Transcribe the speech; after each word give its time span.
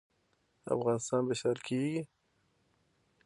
افغانستان 0.75 1.21
به 1.27 1.33
سیال 1.39 1.57
کیږي؟ 1.67 2.01